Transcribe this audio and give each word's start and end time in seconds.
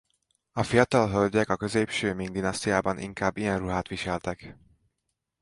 A 0.51 0.63
fiatal 0.63 1.09
hölgyek 1.09 1.49
a 1.49 1.55
középső 1.55 2.13
Ming-dinasztiában 2.13 2.99
inkább 2.99 3.37
ilyen 3.37 3.57
ruhát 3.59 3.87
viseltek. 3.87 4.57